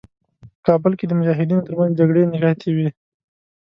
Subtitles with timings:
[0.53, 2.89] په کابل کې د مجاهدینو تر منځ جګړې نښتې وې.